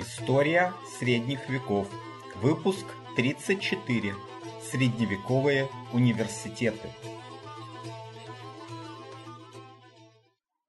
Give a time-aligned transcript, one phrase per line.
[0.00, 1.90] История средних веков.
[2.40, 2.86] Выпуск
[3.16, 4.12] 34.
[4.62, 6.88] Средневековые университеты.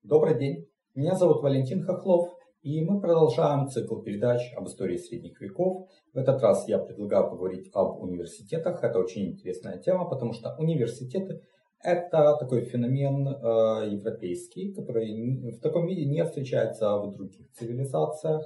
[0.01, 2.29] Добрый день, меня зовут Валентин Хохлов,
[2.63, 5.87] и мы продолжаем цикл передач об истории средних веков.
[6.11, 8.83] В этот раз я предлагаю поговорить об университетах.
[8.83, 11.43] Это очень интересная тема, потому что университеты
[11.81, 18.43] это такой феномен э, европейский, который в таком виде не встречается в других цивилизациях.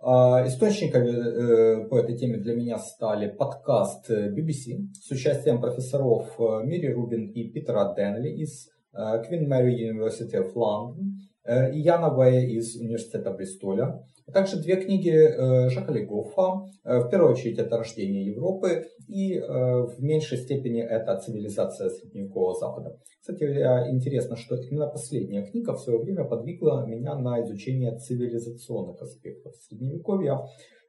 [0.00, 6.64] Э, источниками э, по этой теме для меня стали подкаст BBC с участием профессоров э,
[6.64, 12.10] Мири Рубин и Питера Денли из э, Queen Mary University of London Э, и Яна
[12.10, 16.66] Вэя из университета Бристоля, а также две книги э, Жака Легофа.
[16.84, 22.98] Э, в первую очередь это «Рождение Европы» и в меньшей степени это «Цивилизация Средневекового Запада».
[23.20, 23.44] Кстати,
[23.90, 30.40] интересно, что именно последняя книга в свое время подвигла меня на изучение цивилизационных аспектов Средневековья.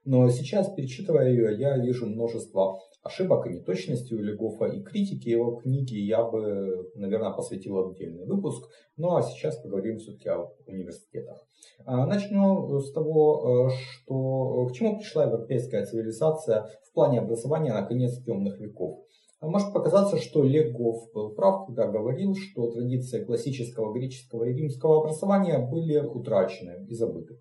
[0.07, 5.57] Но сейчас, перечитывая ее, я вижу множество ошибок и неточностей у Легофа и критики его
[5.57, 8.69] книги я бы, наверное, посвятил отдельный выпуск.
[8.95, 11.45] Ну а сейчас поговорим все-таки о университетах.
[11.83, 17.85] А, начну с того, э, что к чему пришла европейская цивилизация в плане образования на
[17.85, 18.99] конец темных веков.
[19.41, 25.59] Может показаться, что Легов был прав, когда говорил, что традиции классического греческого и римского образования
[25.59, 27.37] были утрачены и забыты.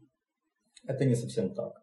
[0.86, 1.74] Это не совсем так.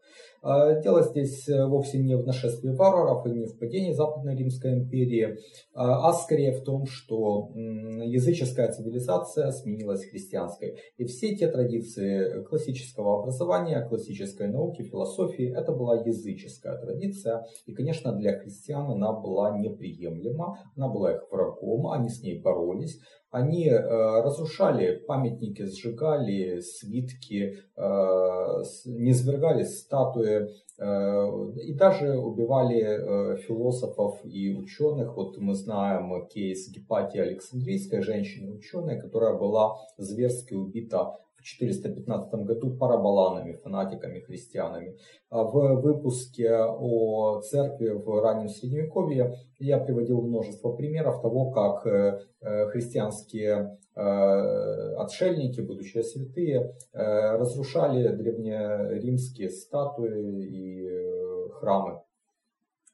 [0.43, 4.73] А, дело здесь э, вовсе не в нашествии варваров и не в падении Западной Римской
[4.73, 5.37] империи,
[5.73, 10.77] а, а скорее в том, что языческая цивилизация сменилась христианской.
[10.97, 17.45] И все те традиции классического образования, классической науки, философии, это была языческая традиция.
[17.65, 22.99] И, конечно, для христиан она была неприемлема, она была их врагом, они с ней боролись.
[23.33, 23.79] Они э,
[24.21, 35.15] разрушали памятники, сжигали свитки, э, низвергали статуи э, и даже убивали философов и ученых.
[35.15, 44.19] Вот мы знаем кейс Гепатии Александрийской, женщины-ученой, которая была зверски убита 415 году парабаланами, фанатиками,
[44.19, 44.97] христианами.
[45.29, 52.19] А в выпуске о церкви в раннем Средневековье я приводил множество примеров того, как э,
[52.41, 62.02] э, христианские э, отшельники, будущие святые, разрушали древнеримские статуи и храмы.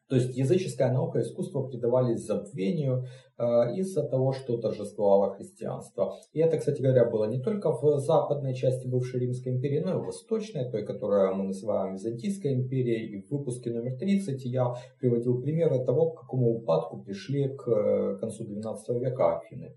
[0.10, 3.06] То есть языческая наука и искусство предавались забвению
[3.38, 3.44] э,
[3.78, 6.16] из-за того, что торжествовало христианство.
[6.34, 10.02] И это, кстати говоря, было не только в западной части бывшей Римской империи, но и
[10.02, 13.18] в восточной, той, которую мы называем Византийской империей.
[13.18, 18.18] И в выпуске номер 30 я приводил примеры того, к какому упадку пришли к э,
[18.20, 19.76] концу XII века Афины.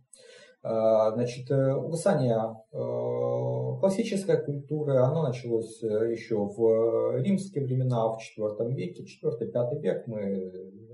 [0.63, 2.39] Э, значит, угасание
[3.83, 10.19] классической культуры, оно началось э, еще в римские времена, в IV веке, IV-V век мы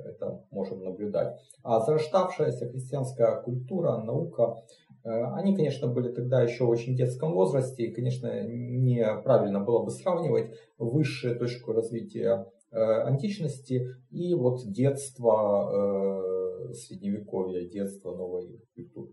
[0.06, 1.38] это можем наблюдать.
[1.62, 4.56] А зарождавшаяся христианская культура, наука,
[5.04, 9.90] э, они, конечно, были тогда еще в очень детском возрасте, и, конечно, неправильно было бы
[9.90, 16.24] сравнивать высшую точку развития э, античности и вот детство
[16.72, 19.12] средневековья, детство новой культуры.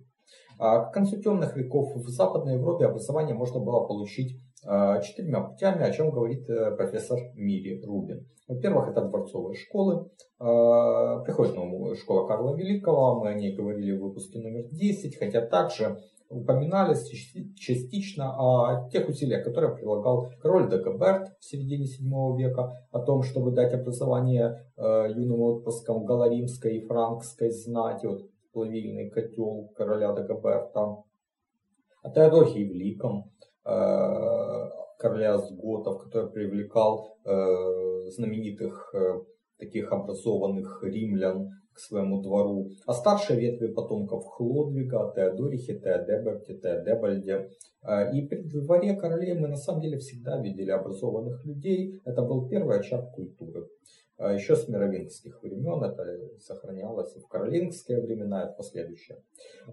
[0.57, 5.83] А к концу темных веков в Западной Европе образование можно было получить а, четырьмя путями,
[5.83, 8.25] о чем говорит э, профессор Мири Рубин.
[8.47, 10.09] Во-первых, это дворцовые школы.
[10.39, 15.41] А, приходит новая школа Карла Великого, мы о ней говорили в выпуске номер 10, хотя
[15.41, 15.99] также
[16.29, 17.07] упоминались
[17.55, 23.51] частично о тех усилиях, которые прилагал король Дагоберт в середине 7 века, о том, чтобы
[23.51, 28.07] дать образование э, юным отпрыскам галаримской и франкской знати.
[28.07, 28.23] Вот
[28.55, 31.03] плавильный котел короля Дагоберта,
[32.01, 33.31] о Теодохии Великом,
[33.65, 39.21] э, короля Сготов, который привлекал э, знаменитых э,
[39.57, 47.49] таких образованных римлян к своему двору, о старшей ветви потомков Хлодвига, Теодорихе, Теодеберте, Теодебальде.
[48.13, 52.01] И при дворе королей мы на самом деле всегда видели образованных людей.
[52.05, 53.67] Это был первый очаг культуры.
[54.17, 56.03] А еще с мировингских времен это
[56.39, 59.21] сохранялось и в каролингские времена, и в последующие.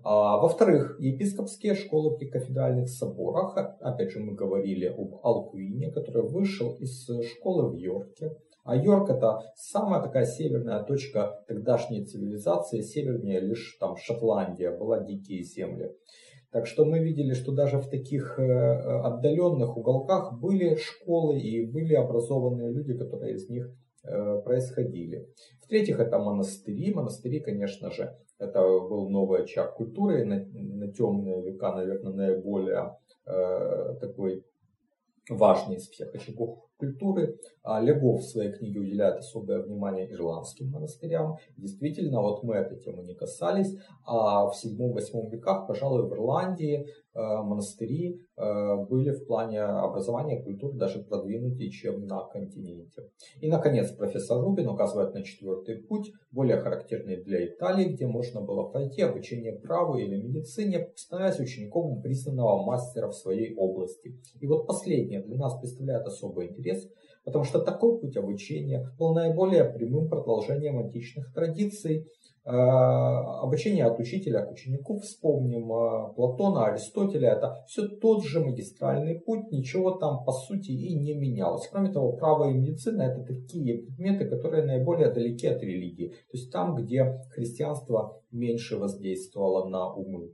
[0.03, 3.57] А, во-вторых, епископские школы при кафедральных соборах.
[3.81, 8.37] Опять же, мы говорили об Алкуине, который вышел из школы в Йорке.
[8.65, 15.43] А Йорк это самая такая северная точка тогдашней цивилизации, севернее лишь там Шотландия, была дикие
[15.43, 15.93] земли.
[16.53, 21.95] Так что мы видели, что даже в таких э, отдаленных уголках были школы и были
[21.95, 25.29] образованные люди, которые из них происходили.
[25.63, 26.93] В-третьих, это монастыри.
[26.93, 30.25] Монастыри, конечно же, это был новый очаг культуры.
[30.25, 32.97] На, на темные века, наверное, наиболее
[33.27, 34.45] э, такой
[35.29, 37.39] важный из всех очагов культуры.
[37.65, 41.37] А Легов в своей книге уделяет особое внимание ирландским монастырям.
[41.57, 47.21] Действительно, вот мы этой темы не касались, а в 7-8 веках, пожалуй, в Ирландии э,
[47.21, 53.11] монастыри э, были в плане образования культуры даже продвинутее, чем на континенте.
[53.41, 58.65] И, наконец, профессор Рубин указывает на четвертый путь, более характерный для Италии, где можно было
[58.71, 64.19] пройти обучение праву или медицине, становясь учеником признанного мастера в своей области.
[64.41, 66.72] И вот последнее для нас представляет особый интерес–
[67.25, 72.09] Потому что такой путь обучения был наиболее прямым продолжением античных традиций.
[72.45, 79.21] Э, обучение от учителя к ученику, вспомним э, Платона, Аристотеля, это все тот же магистральный
[79.21, 81.69] путь, ничего там по сути и не менялось.
[81.71, 86.51] Кроме того, право и медицина это такие предметы, которые наиболее далеки от религии, то есть
[86.51, 90.33] там, где христианство меньше воздействовало на умы.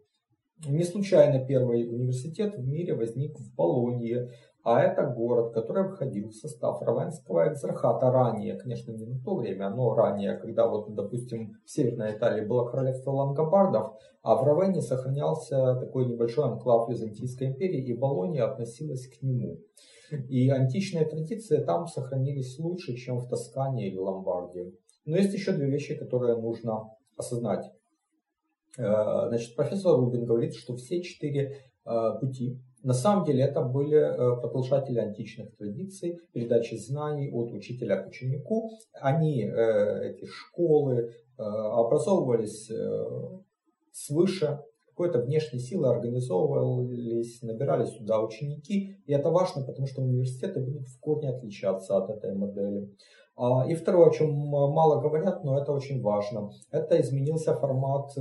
[0.66, 4.30] Не случайно первый университет в мире возник в Болонье,
[4.70, 9.70] а это город, который входил в состав Равенского экзархата ранее, конечно, не на то время,
[9.70, 15.74] но ранее, когда вот, допустим, в Северной Италии было королевство лангобардов, а в Равенне сохранялся
[15.76, 19.58] такой небольшой анклав Византийской империи, и Болония относилась к нему.
[20.28, 24.74] И античные традиции там сохранились лучше, чем в Тоскане или Ломбардии.
[25.06, 27.64] Но есть еще две вещи, которые нужно осознать.
[28.76, 31.56] Э, значит, профессор Рубин говорит, что все четыре
[31.86, 38.02] э, пути на самом деле это были э, продолжатели античных традиций, передачи знаний от учителя
[38.02, 38.70] к ученику.
[38.92, 42.70] Они, э, эти школы, э, образовывались
[43.92, 44.60] свыше,
[44.98, 48.96] какой-то внешней силы организовывались, набирались сюда ученики.
[49.06, 52.90] И это важно, потому что университеты будут в корне отличаться от этой модели.
[53.38, 58.20] А, и второе, о чем мало говорят, но это очень важно, это изменился формат э,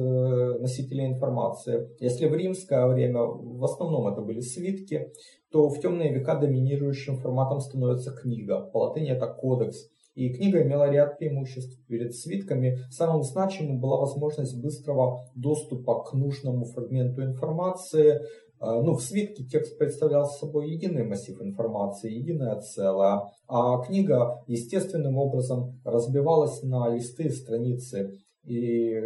[0.59, 1.89] носителя информации.
[1.99, 5.11] Если в римское время в основном это были свитки,
[5.51, 8.69] то в темные века доминирующим форматом становится книга.
[8.71, 9.89] По латыни это кодекс.
[10.17, 12.79] И книга имела ряд преимуществ перед свитками.
[12.89, 18.21] Самым значимым была возможность быстрого доступа к нужному фрагменту информации,
[18.59, 25.19] а, ну, в свитке текст представлял собой единый массив информации, единое целое, а книга естественным
[25.19, 28.09] образом разбивалась на листы страницы,
[28.43, 28.99] и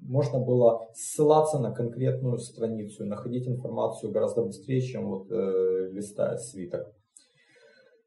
[0.00, 6.36] можно было ссылаться на конкретную страницу и находить информацию гораздо быстрее, чем вот э, листая
[6.36, 6.92] свиток.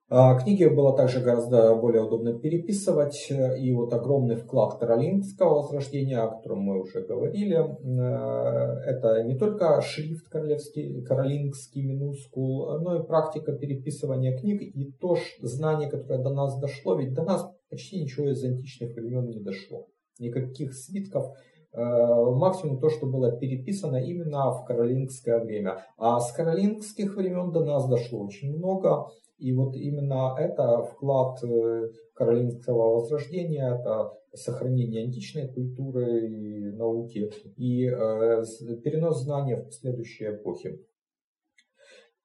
[0.07, 6.27] А, книги было также гораздо более удобно переписывать, и вот огромный вклад каролингского возрождения, о
[6.27, 13.51] котором мы уже говорили, э, это не только шрифт королевский, каролингский минускул, но и практика
[13.53, 18.43] переписывания книг, и то знание, которое до нас дошло, ведь до нас почти ничего из
[18.43, 19.87] античных времен не дошло.
[20.19, 21.33] Никаких свитков,
[21.73, 25.83] э, максимум то, что было переписано именно в каролингское время.
[25.97, 31.89] А с каролингских времен до нас дошло очень много, и вот именно это вклад э,
[32.13, 38.43] каролинского возрождения, это сохранение античной культуры и науки и э,
[38.83, 40.79] перенос знания в последующие эпохи.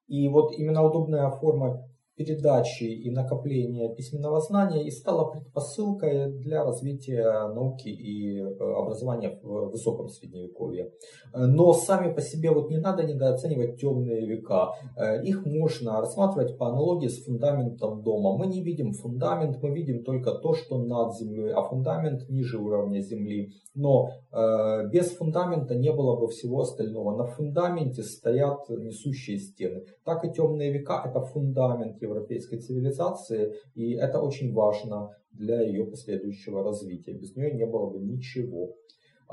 [0.07, 1.89] И вот именно удобная форма
[2.21, 9.71] передачи и накопления письменного знания и стала предпосылкой для развития науки и э, образования в
[9.71, 10.91] высоком средневековье.
[11.33, 14.73] Но сами по себе вот не надо недооценивать темные века.
[14.97, 18.37] Э, их можно рассматривать по аналогии с фундаментом дома.
[18.37, 22.99] Мы не видим фундамент, мы видим только то, что над землей, а фундамент ниже уровня
[22.99, 23.51] земли.
[23.73, 27.15] Но э, без фундамента не было бы всего остального.
[27.15, 29.85] На фундаменте стоят несущие стены.
[30.03, 36.63] Так и темные века это фундамент европейской цивилизации, и это очень важно для ее последующего
[36.63, 37.13] развития.
[37.13, 38.75] Без нее не было бы ничего.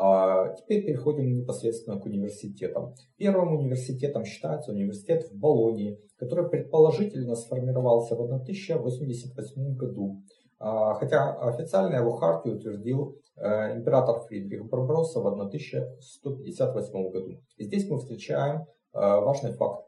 [0.00, 2.94] А теперь переходим непосредственно к университетам.
[3.16, 10.22] Первым университетом считается университет в Болонии, который предположительно сформировался в 1088 году.
[10.60, 17.40] А, хотя официально его хартию утвердил э, император Фридрих Барбаросса в 1158 году.
[17.56, 19.87] И здесь мы встречаем э, важный факт.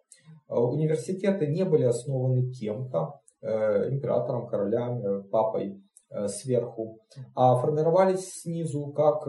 [0.51, 5.81] Э, университеты не были основаны кем-то, э, императором, королями, папой
[6.11, 6.99] э, сверху,
[7.37, 9.23] а формировались снизу как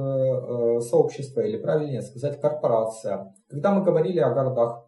[0.81, 3.33] сообщество или правильнее сказать корпорация.
[3.47, 4.87] Когда мы говорили о городах,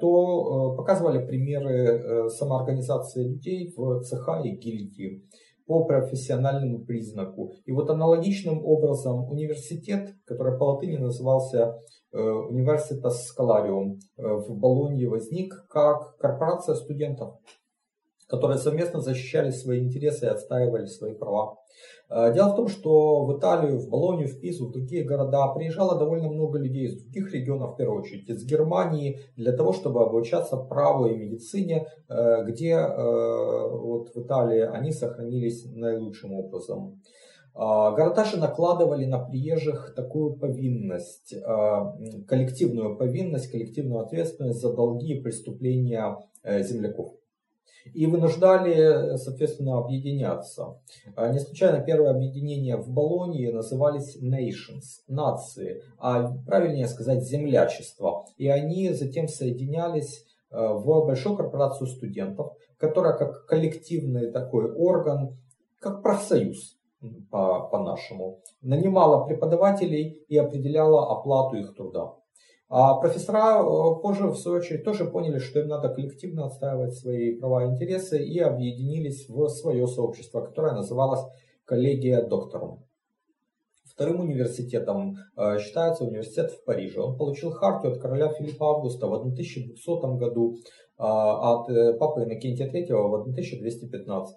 [0.00, 5.22] то показывали примеры самоорганизации людей в цеха и гильдии
[5.66, 7.52] по профессиональному признаку.
[7.64, 11.78] И вот аналогичным образом университет, который по латыни назывался
[12.12, 17.38] Университас Scholarium в Болонье возник как корпорация студентов,
[18.32, 21.58] которые совместно защищали свои интересы и отстаивали свои права.
[22.08, 25.98] Э, дело в том, что в Италию, в Болонию, в Пизу, в другие города приезжало
[25.98, 30.56] довольно много людей из других регионов, в первую очередь из Германии, для того, чтобы обучаться
[30.56, 37.02] праву и медицине, э, где э, вот в Италии они сохранились наилучшим образом.
[37.54, 41.34] Города же накладывали на приезжих такую повинность,
[42.26, 47.12] коллективную повинность, коллективную ответственность за долги и преступления земляков
[47.94, 50.78] и вынуждали, соответственно, объединяться.
[51.16, 58.26] А, не случайно первое объединение в Болонии назывались Nations, нации, а правильнее сказать землячество.
[58.36, 65.36] И они затем соединялись а, в большую корпорацию студентов, которая как коллективный такой орган,
[65.78, 66.76] как профсоюз
[67.30, 72.14] по- по-нашему, нанимала преподавателей и определяла оплату их труда.
[72.74, 77.36] А профессора э, позже, в свою очередь, тоже поняли, что им надо коллективно отстаивать свои
[77.38, 81.20] права и интересы и объединились в свое сообщество, которое называлось
[81.66, 82.82] коллегия доктором.
[83.84, 87.02] Вторым университетом э, считается университет в Париже.
[87.02, 90.56] Он получил хартию от короля Филиппа Августа в 1200 году,
[90.98, 94.36] от э, папы Иннокентия III в 1215.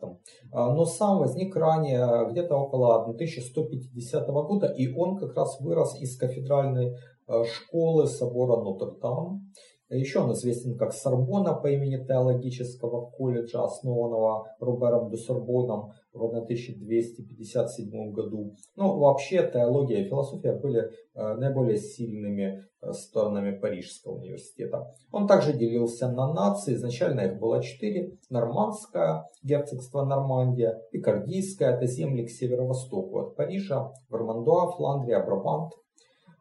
[0.51, 6.17] А, но сам возник ранее, где-то около 1150 года, и он как раз вырос из
[6.17, 6.95] кафедральной
[7.27, 9.51] Э, школы собора Нотр-Дам.
[9.89, 18.11] Еще он известен как Сорбона по имени теологического колледжа, основанного Робером де Сорбоном в 1257
[18.11, 18.55] году.
[18.75, 24.91] Ну, вообще теология и философия были э, наиболее сильными э, сторонами Парижского университета.
[25.11, 28.17] Он также делился на нации, изначально их было четыре.
[28.29, 35.84] Нормандское, герцогство Нормандия, Пикардийское, это земли к северо-востоку от Парижа, Вермандуа, Фландрия, Брабант, а,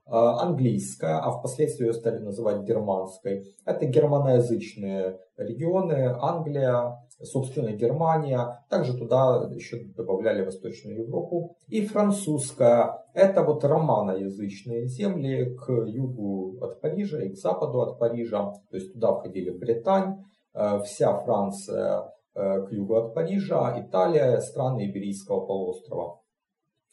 [0.06, 3.44] английская, а впоследствии ее стали называть германской.
[3.64, 8.64] Это германоязычные регионы, Англия, собственно Германия.
[8.68, 11.56] Также туда еще добавляли Восточную Европу.
[11.68, 18.52] И французская, это вот романоязычные земли к югу от Парижа и к западу от Парижа.
[18.70, 24.90] То есть туда входили Британь, э, вся Франция э, к югу от Парижа, Италия, страны
[24.90, 26.20] Иберийского полуострова.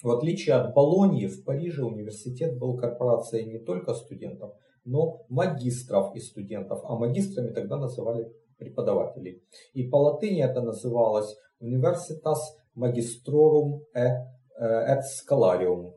[0.04, 4.54] В отличие от Болонии, в Париже университет был корпорацией не только студентов,
[4.84, 6.82] но магистров и студентов.
[6.84, 9.44] А магистрами тогда называли преподавателей.
[9.74, 12.38] И по латыни это называлось Universitas
[12.76, 15.94] Magistrorum et Scholarium.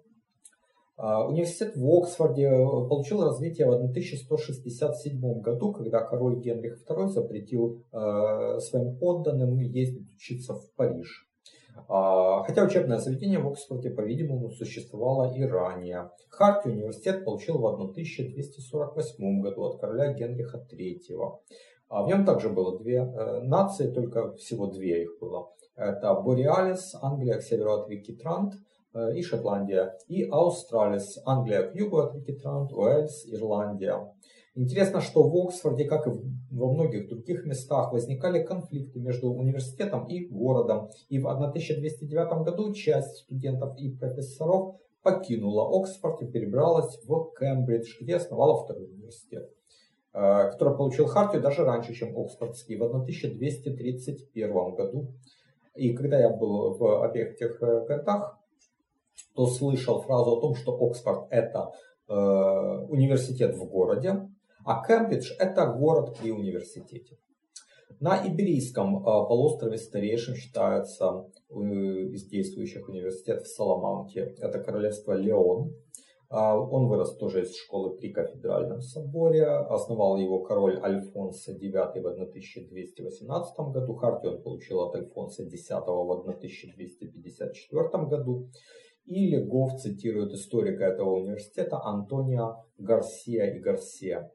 [0.97, 8.61] А, университет в Оксфорде получил развитие в 1167 году, когда король Генрих II запретил а,
[8.61, 11.29] своим подданным ездить учиться в Париж.
[11.89, 16.11] А, хотя учебное заведение в Оксфорде, по-видимому, существовало и ранее.
[16.31, 20.99] Хартию университет получил в 1248 году от короля Генриха III.
[21.89, 25.51] А в нем также было две э, нации, только всего две их было.
[25.77, 28.55] Это Бореалис, Англия к северу от реки Трант,
[28.95, 34.14] э, и Шотландия, и Аустралис, Англия к югу от реки Трант, Уэльс, Ирландия.
[34.57, 36.11] Интересно, что в Оксфорде, как и
[36.53, 40.91] во многих других местах, возникали конфликты между университетом и городом.
[41.09, 48.15] И в 1209 году часть студентов и профессоров покинула Оксфорд и перебралась в Кембридж, где
[48.15, 49.51] основала второй университет,
[50.13, 55.09] э, который получил хартию даже раньше, чем Оксфордский, в 1231 году.
[55.75, 58.39] И когда я был в обеих этих э, городах,
[59.35, 61.73] то слышал фразу о том, что Оксфорд это
[62.09, 64.29] э, университет в городе,
[64.65, 67.19] а Кембридж– это город при университете.
[68.01, 74.19] На Иберийском э, полуострове старейшим считается э, из действующих университетов Саламанки.
[74.19, 75.73] Это королевство Леон.
[76.31, 79.47] А, он вырос тоже из школы при кафедральном соборе.
[79.47, 83.95] Основал его король Альфонсо IX в 1218 году.
[83.95, 88.49] Хартию он получил от Альфонса X в 1254 году.
[89.05, 94.33] И Легов цитирует историка этого университета Антонио Гарсия и Гарсия.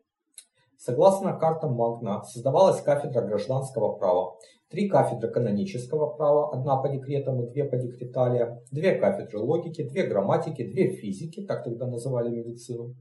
[0.80, 4.38] Согласно картам Магна, создавалась кафедра гражданского права,
[4.70, 10.04] три кафедры канонического права, одна по декретам и две по декреталия, две кафедры логики, две
[10.04, 12.96] грамматики, две физики, так тогда называли медицину.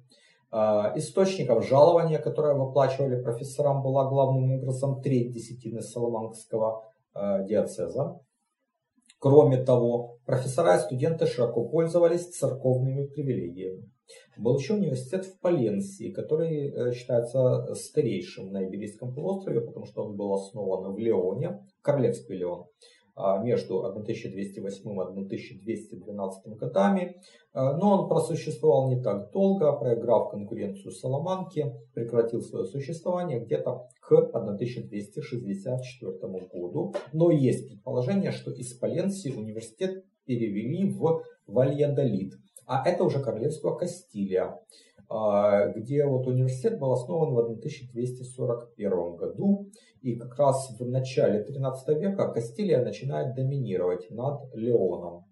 [0.50, 6.82] А, источников жалования, которое выплачивали профессорам, была главным образом треть десятины Соломанского
[7.14, 8.18] а, диацеза.
[9.20, 13.90] Кроме того, профессора и студенты широко пользовались церковными привилегиями.
[14.36, 20.16] Был еще университет в Паленсии, который э, считается старейшим на Иберийском полуострове, потому что он
[20.16, 22.66] был основан в Леоне, королевский Леон,
[23.42, 27.16] между 1208 и 1212 годами,
[27.54, 36.12] но он просуществовал не так долго, проиграв конкуренцию Соломанке, прекратил свое существование где-то к 1264
[36.52, 36.92] году.
[37.12, 42.34] Но есть предположение, что из Паленсии университет перевели в Вальядолит,
[42.66, 44.58] а это уже королевство Кастилия.
[45.10, 49.70] А, где вот университет был основан в 1241 году.
[50.02, 55.24] И как раз в начале 13 века Кастилия начинает доминировать над Леоном.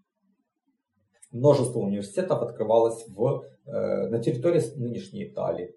[1.31, 5.75] Множество университетов открывалось в, э, на территории нынешней Италии.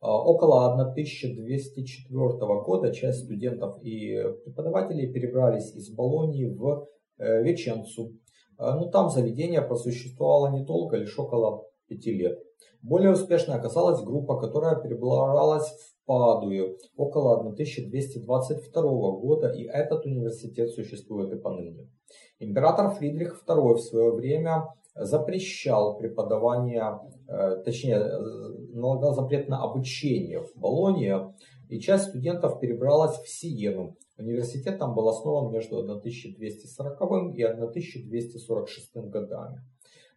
[0.00, 8.12] А, около 1204 года часть студентов и преподавателей перебрались из Болонии в э, Веченцу.
[8.56, 12.38] А, ну, там заведение просуществовало недолго, лишь около пяти лет.
[12.82, 21.32] Более успешной оказалась группа, которая перебралась в Падую около 1222 года, и этот университет существует
[21.32, 21.88] и поныне.
[22.40, 24.64] Император Фридрих II в свое время
[24.96, 28.00] запрещал преподавание, э, точнее,
[28.74, 31.14] налагал запрет на обучение в Болонии,
[31.68, 33.96] и часть студентов перебралась в Сиену.
[34.18, 39.62] Университет там был основан между 1240 и 1246 годами.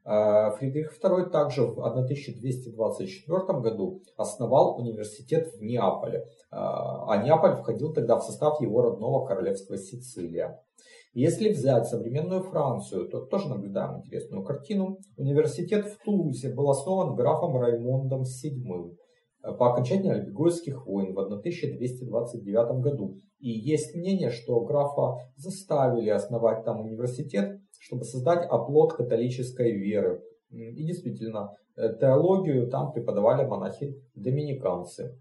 [0.06, 7.92] Э, Фридрих II также в 1224 году основал университет в Неаполе, э, а Неаполь входил
[7.92, 10.62] тогда в состав его родного королевства Сицилия.
[11.14, 15.00] Если взять современную Францию, то тоже наблюдаем интересную картину.
[15.18, 18.96] Университет в Тулузе был основан графом Раймондом VII
[19.54, 23.20] по окончании Альбегойских войн в 1229 году.
[23.40, 30.24] И есть мнение, что графа заставили основать там университет, чтобы создать оплот католической веры.
[30.50, 35.18] И действительно, э, теологию там преподавали монахи-доминиканцы.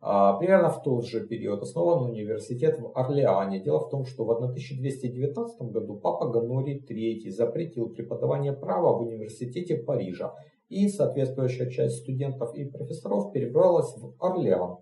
[0.00, 3.60] А, примерно в тот же период основан университет в Орлеане.
[3.60, 9.76] Дело в том, что в 1219 году папа Ганорий III запретил преподавание права в университете
[9.76, 10.34] Парижа.
[10.68, 14.78] И соответствующая часть студентов и профессоров перебралась в Орлеан.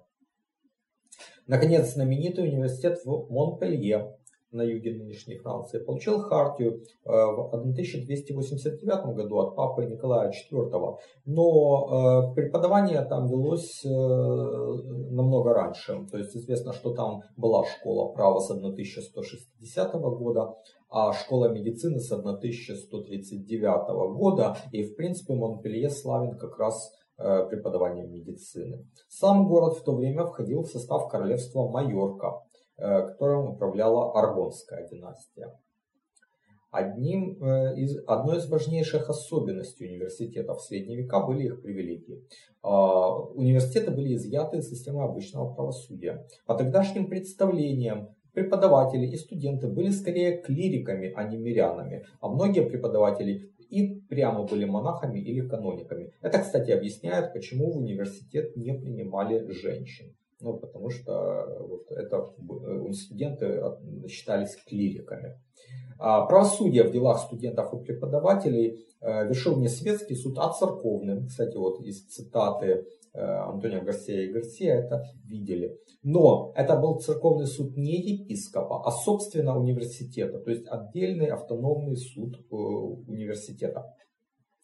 [1.47, 4.19] Наконец, знаменитый университет в Монпелье
[4.57, 10.97] на юге нынешней Франции, получил хартию э, в 1289 году от папы Николая IV,
[11.27, 16.07] но э, преподавание там велось э, намного раньше.
[16.11, 20.55] То есть известно, что там была школа права с 1160 года,
[20.89, 24.57] а школа медицины с 1139 года.
[24.73, 28.87] И в принципе Монпелье славен как раз преподаванием медицины.
[29.09, 32.43] Сам город в то время входил в состав королевства Майорка.
[32.79, 35.59] Э, которым управляла Аргонская династия.
[36.71, 42.23] Одним э, из, одной из важнейших особенностей университетов в средние века были их привилегии.
[42.63, 46.27] А, университеты были изъяты из системы обычного правосудия.
[46.45, 53.55] По тогдашним представлениям преподаватели и студенты были скорее клириками, а не мирянами, а многие преподаватели
[53.71, 56.13] и прямо были монахами или канониками.
[56.21, 60.15] Это, кстати, объясняет, почему в университет не принимали женщин.
[60.41, 62.35] Ну, потому что вот это
[62.89, 63.63] э, студенты
[64.09, 65.41] считались клириками.
[65.99, 71.27] А правосудие в делах студентов и преподавателей э, решил не светский суд, а церковный.
[71.27, 75.79] Кстати, вот из цитаты э, Антонио Гарсия и Гарсия это видели.
[76.03, 82.37] Но это был церковный суд не епископа, а собственно университета, то есть отдельный автономный суд
[82.51, 83.93] университета.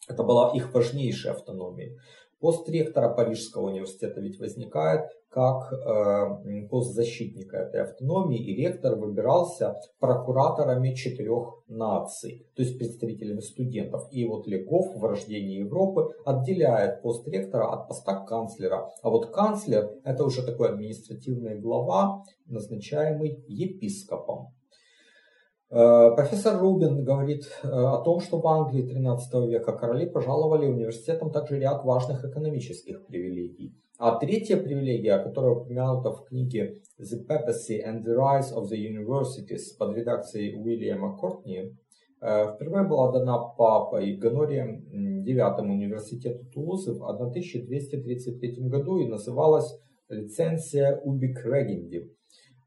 [0.07, 1.97] Это была их важнейшая автономия.
[2.43, 9.75] Пост ректора Парижского университета ведь возникает как э, пост защитника этой автономии, и ректор выбирался
[9.99, 14.09] прокураторами четырех наций, то есть представителями студентов.
[14.11, 18.91] И вот Легов в рождении Европы отделяет пост ректора от поста канцлера.
[19.01, 24.49] А вот канцлер это уже такой административный глава, назначаемый епископом.
[25.75, 31.31] Э, профессор Рубин говорит э, о том, что в Англии 13 века короли пожаловали университетам
[31.31, 33.73] также ряд важных экономических привилегий.
[33.97, 39.75] А третья привилегия, которая упомянута в книге The Papacy and the Rise of the Universities
[39.79, 41.75] под редакцией Уильяма Кортни,
[42.21, 44.85] э, впервые была дана папой Гонорием
[45.25, 49.75] IX университету Тулузы в 1233 году и называлась
[50.07, 52.11] лицензия Убик Регенди.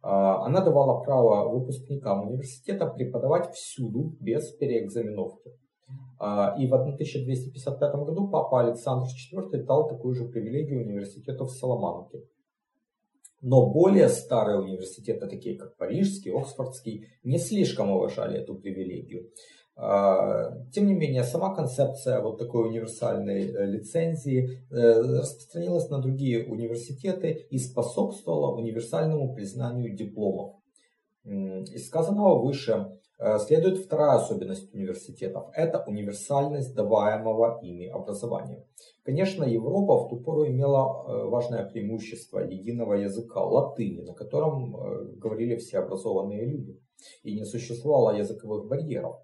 [0.09, 5.51] А, она давала право выпускникам университета преподавать всюду без переэкзаменовки.
[6.21, 12.23] А, и в 1255 году папа Александр IV дал такую же привилегию университету в Соломанке.
[13.43, 19.33] Но более старые университеты, такие как Парижский, Оксфордский, не слишком уважали эту привилегию.
[19.77, 27.47] Тем не менее, сама концепция вот такой универсальной э, лицензии э, распространилась на другие университеты
[27.51, 30.57] и способствовала универсальному признанию дипломов.
[31.25, 32.87] Из сказанного выше
[33.19, 35.49] Э, следует вторая особенность университетов.
[35.55, 38.67] Это универсальность даваемого ими образования.
[39.05, 44.73] Конечно, Европа в ту пору имела важное преимущество единого языка, латыни, на котором
[45.19, 46.79] говорили все образованные люди.
[47.23, 49.17] И не существовало языковых барьеров.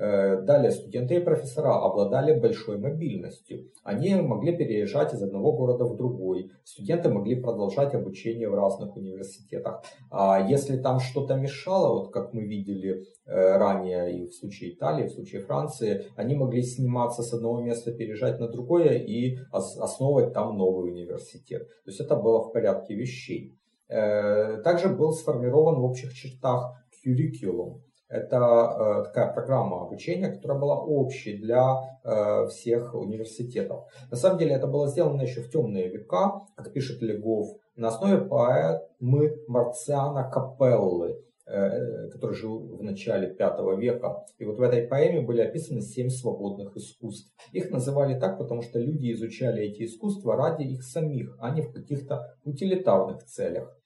[0.00, 3.72] Э, далее, студенты и профессора обладали большой мобильностью.
[3.82, 6.52] Они могли переезжать из одного города в другой.
[6.62, 9.82] Студенты могли продолжать обучение в разных университетах.
[10.12, 15.06] А если там что-то мешало, вот как мы видели э, ранее и в случае Италии,
[15.06, 20.32] и в случае Франции, они могли сниматься с одного места, переезжать на другое и основывать
[20.32, 21.66] там новый университет.
[21.84, 23.58] То есть это было в порядке вещей.
[23.88, 26.72] Э, также был сформирован в общих чертах
[27.04, 27.80] curriculum.
[28.08, 33.84] Это э, такая программа обучения, которая была общей для э, всех университетов.
[34.10, 38.18] На самом деле это было сделано еще в темные века, как пишет Легов, на основе
[38.18, 44.24] поэмы Марциана Капеллы, э, который жил в начале V века.
[44.38, 47.30] И вот в этой поэме были описаны семь свободных искусств.
[47.52, 51.72] Их называли так, потому что люди изучали эти искусства ради их самих, а не в
[51.72, 53.77] каких-то утилитарных целях.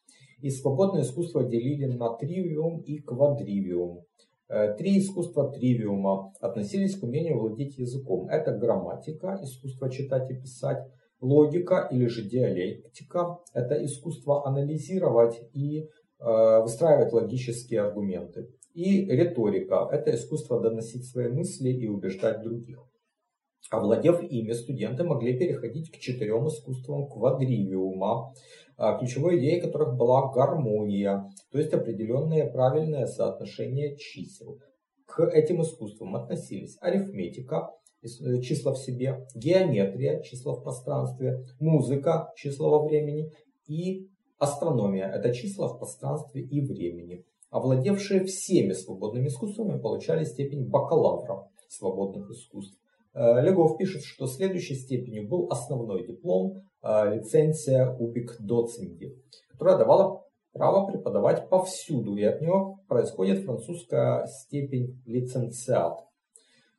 [0.42, 4.04] И свободное искусство делили на тривиум и квадривиум.
[4.48, 8.28] Э, три искусства тривиума относились к умению владеть языком.
[8.28, 10.84] Это грамматика, искусство читать и писать,
[11.20, 13.38] логика или же диалектика.
[13.54, 18.48] Это искусство анализировать и э, выстраивать логические аргументы.
[18.74, 22.80] И риторика– это искусство доносить свои мысли и убеждать других.
[23.70, 28.34] Овладев ими, студенты могли переходить к четырем искусствам квадривиума,
[28.76, 34.58] а, ключевой идеей которых была гармония, то есть определенное правильное соотношение чисел.
[35.06, 37.70] К этим искусствам относились арифметика,
[38.02, 43.30] э, числа в себе, геометрия, числа в пространстве, музыка, числа во времени
[43.68, 47.24] и астрономия, это числа в пространстве и времени.
[47.50, 52.81] Овладевшие всеми свободными искусствами получали степень бакалавра свободных искусств.
[53.14, 59.14] Э, Легов пишет, что следующей степенью был основной диплом, э, лицензия Убик Доцинги,
[59.50, 65.98] которая давала право преподавать повсюду, и от него происходит французская степень лиценциат.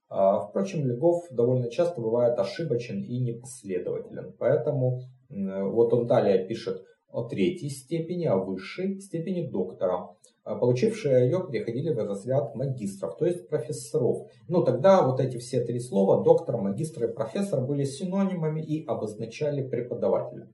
[0.10, 6.84] Э, впрочем, Легов довольно часто бывает ошибочен и непоследователен, поэтому вот он далее пишет
[7.21, 10.10] третьей степени, о высшей степени доктора.
[10.43, 14.28] А получившие ее переходили в разряд магистров, то есть профессоров.
[14.49, 19.65] Ну, тогда вот эти все три слова, доктор, магистр и профессор, были синонимами и обозначали
[19.65, 20.49] преподавателя.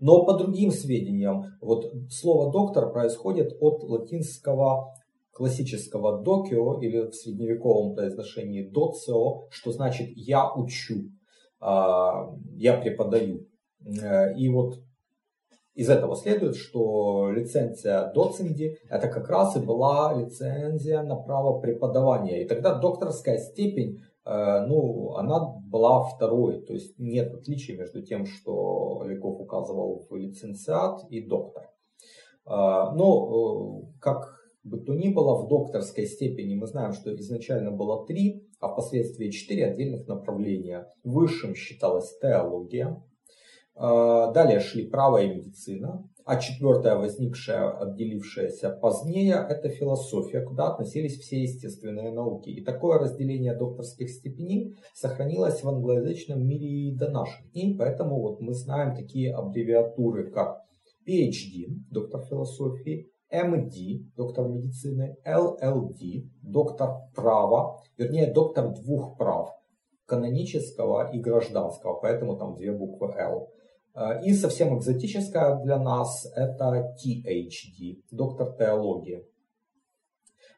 [0.00, 4.94] Но по другим сведениям, вот слово доктор происходит от латинского
[5.32, 11.10] классического докио или в средневековом произношении доцио, что значит я учу,
[11.60, 13.46] а, я преподаю.
[13.84, 14.80] Э, и вот
[15.78, 22.42] из этого следует, что лицензия доценди это как раз и была лицензия на право преподавания.
[22.42, 25.38] И тогда докторская степень, э, ну, она
[25.70, 26.62] была второй.
[26.66, 31.70] То есть нет отличия между тем, что Легов указывал в лицензиат и доктор.
[32.44, 37.70] Э, но, э, как бы то ни было, в докторской степени мы знаем, что изначально
[37.70, 40.92] было три, а впоследствии четыре отдельных направления.
[41.04, 43.00] Высшим считалась теология,
[43.78, 46.08] далее шли право и медицина.
[46.24, 52.50] А четвертая, возникшая, отделившаяся позднее, это философия, куда относились все естественные науки.
[52.50, 57.74] И такое разделение докторских степеней сохранилось в англоязычном мире и до наших дней.
[57.78, 60.58] Поэтому вот мы знаем такие аббревиатуры, как
[61.08, 69.50] PhD, доктор философии, MD, доктор медицины, LLD, доктор права, вернее, доктор двух прав,
[70.06, 73.48] канонического и гражданского, поэтому там две буквы L.
[73.98, 79.24] Э, и совсем экзотическая для нас это THD, доктор теологии.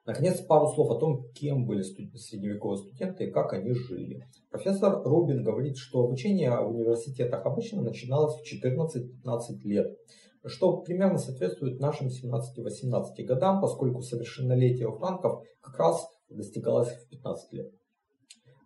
[0.04, 4.26] Наконец, пару слов о том, кем были средневековые студенты и как они жили.
[4.50, 9.96] Профессор Рубин говорит, что обучение в университетах обычно начиналось в 14-15 лет,
[10.44, 17.52] что примерно соответствует нашим 17-18 годам, поскольку совершеннолетие у франков как раз достигалось в 15
[17.52, 17.79] лет.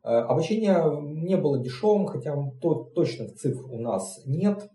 [0.05, 2.37] Э, обучение не было дешевым, хотя
[2.95, 4.69] точных цифр у нас нет,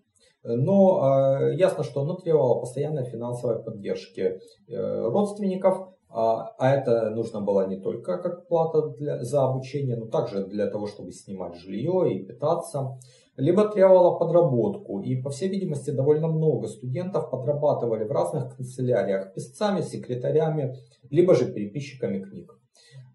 [0.44, 7.42] но э, ясно, что оно требовало постоянной финансовой поддержки э, родственников, а, а это нужно
[7.42, 12.12] было не только как плата для, за обучение, но также для того, чтобы снимать жилье
[12.12, 12.98] и питаться,
[13.38, 15.02] либо требовало подработку.
[15.02, 20.76] И, по всей видимости, довольно много студентов подрабатывали в разных канцеляриях писцами, секретарями,
[21.12, 22.60] либо же переписчиками книг.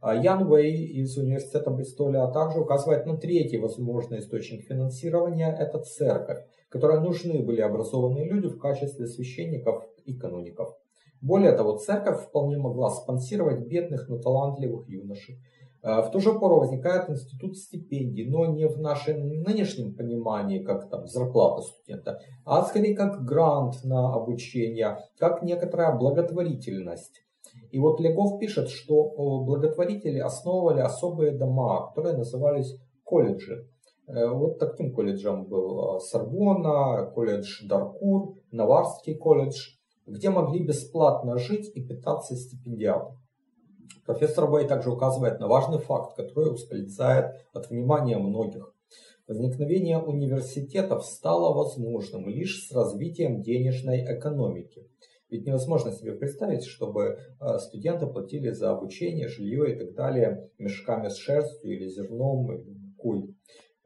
[0.07, 7.01] А Ян из университета Бристоля также указывает на третий возможный источник финансирования– это церковь, которой
[7.01, 10.77] нужны были образованные люди в качестве священников и каноников.
[11.23, 15.39] Более того, церковь вполне могла спонсировать бедных, но талантливых юношей.
[15.83, 20.91] Э, в ту же пору возникает институт стипендий, но не в нашем нынешнем понимании, как
[20.91, 27.24] там зарплата студента, а скорее как грант на обучение, как некоторая благотворительность.
[27.71, 29.11] И вот Легов пишет, что
[29.45, 33.69] благотворители основывали особые дома, которые назывались колледжи.
[34.07, 41.71] Э, вот таким колледжем был э, Сорбонна, колледж Даркур, Наварский колледж, где могли бесплатно жить
[41.75, 43.15] и питаться стипендиаты.
[44.05, 48.75] Профессор Бэй также указывает на важный факт, который ускользает от внимания многих.
[49.27, 54.87] Возникновение университетов стало возможным лишь с развитием денежной экономики.
[55.31, 61.09] Ведь невозможно себе представить, чтобы э, студенты платили за обучение, жилье и так далее мешками
[61.09, 63.35] с шерстью или зерном, куль.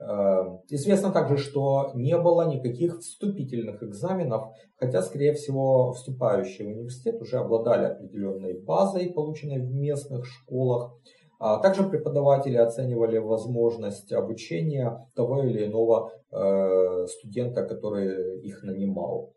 [0.01, 7.21] Эм, известно также, что не было никаких вступительных экзаменов, хотя, скорее всего, вступающие в университет
[7.21, 10.95] уже обладали определенной базой, полученной в местных школах.
[11.41, 19.33] А также преподаватели оценивали возможность обучения того или иного э, студента, который их нанимал.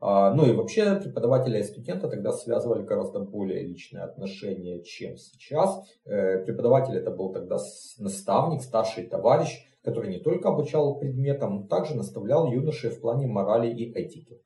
[0.00, 5.82] А, ну и вообще преподавателя и студента тогда связывали гораздо более личные отношения, чем сейчас.
[6.04, 7.58] Э, преподаватель это был тогда
[7.98, 13.72] наставник, старший товарищ, который не только обучал предметам, но также наставлял юношей в плане морали
[13.72, 14.40] и этики.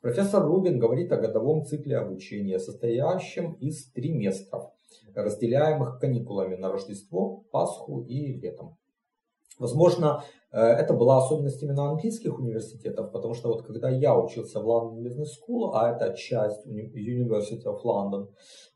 [0.00, 4.70] Профессор Рубин говорит о годовом цикле обучения, состоящем из триместров,
[5.14, 8.76] разделяемых каникулами на Рождество, Пасху и летом.
[9.58, 15.02] Возможно, это была особенность именно английских университетов, потому что вот когда я учился в London
[15.02, 18.28] Business School, а это часть University of London,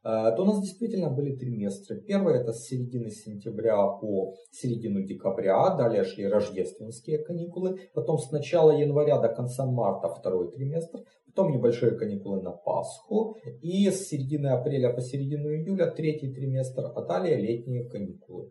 [0.05, 2.01] э, то у нас действительно были триместры.
[2.01, 8.73] Первый это с середины сентября по середину декабря, далее шли рождественские каникулы, потом с начала
[8.73, 14.93] января до конца марта второй триместр, потом небольшие каникулы на Пасху и с середины апреля
[14.93, 18.51] по середину июля третий триместр, а далее летние каникулы.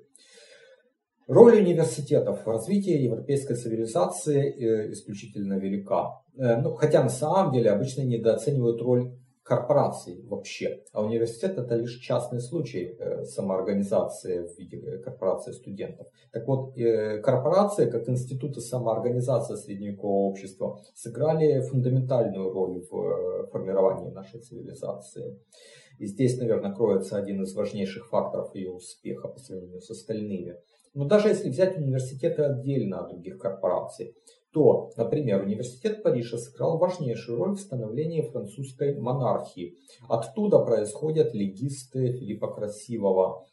[1.32, 6.22] Роль университетов в развитии европейской цивилизации э, исключительно велика.
[6.38, 10.84] Э, ну, хотя на самом деле обычно недооценивают роль корпораций вообще.
[10.92, 16.08] А университет это лишь частный случай э, самоорганизации в виде корпорации студентов.
[16.34, 16.76] Так вот,
[17.24, 25.40] корпорации, как институты самоорганизации средневекового общества, сыграли фундаментальную роль в формировании нашей цивилизации.
[25.98, 30.58] И здесь, наверное, кроется один из важнейших факторов ее успеха по сравнению с остальными.
[30.94, 34.16] Но даже если взять университеты отдельно от других корпораций,
[34.52, 39.78] то, например, университет Парижа сыграл важнейшую роль в становлении французской монархии.
[40.10, 43.46] Оттуда происходят легисты Филиппа Красивого.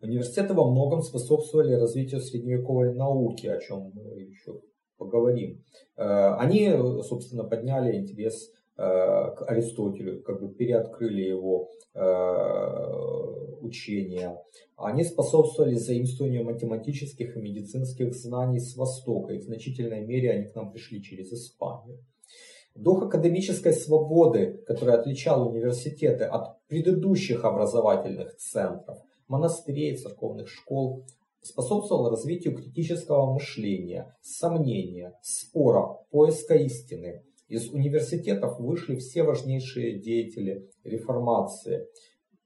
[0.00, 4.60] Университеты во многом способствовали развитию средневековой науки, о чем мы еще
[4.96, 5.62] поговорим.
[5.96, 6.70] Э, они,
[7.02, 12.00] собственно, подняли интерес к Аристотелю, как бы переоткрыли его э,
[13.60, 14.36] учения.
[14.76, 20.54] Они способствовали заимствованию математических и медицинских знаний с Востока, и в значительной мере они к
[20.54, 21.98] нам пришли через Испанию.
[22.74, 31.04] Дух академической свободы, который отличал университеты от предыдущих образовательных центров, монастырей, церковных школ,
[31.40, 37.22] способствовал развитию критического мышления, сомнения, спора, поиска истины.
[37.48, 41.86] Из университетов вышли все важнейшие деятели реформации.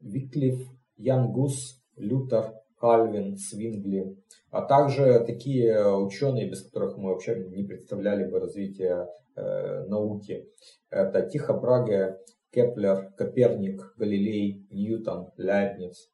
[0.00, 0.60] Виклиф,
[0.96, 4.16] Ян Гус, Лютер, Кальвин, Свингли,
[4.50, 10.46] а также такие ученые, без которых мы вообще не представляли бы развитие э, науки.
[10.90, 12.18] Это Тихо Браге,
[12.52, 16.08] Кеплер, Коперник, Галилей, Ньютон, Лейбниц.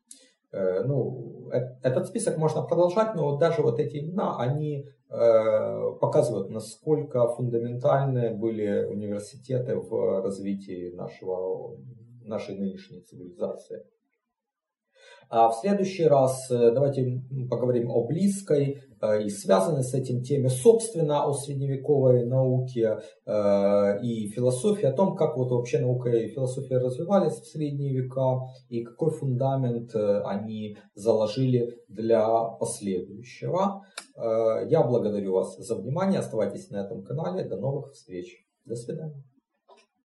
[0.54, 6.50] Э, ну, э, этот список можно продолжать, но даже вот эти имена, они э, показывают,
[6.50, 11.76] насколько фундаментальны были университеты в развитии нашего,
[12.22, 13.84] нашей нынешней цивилизации.
[15.28, 20.48] А в следующий раз э, давайте поговорим о близкой э, и связанной с этим теме,
[20.48, 26.78] собственно, о средневековой науке э, и философии, о том, как вот вообще наука и философия
[26.78, 32.26] развивались в средние века и какой фундамент они заложили для
[32.58, 33.82] последующего.
[34.16, 36.20] Я благодарю вас за внимание.
[36.20, 37.48] Оставайтесь на этом канале.
[37.48, 38.46] До новых встреч.
[38.64, 39.33] До свидания.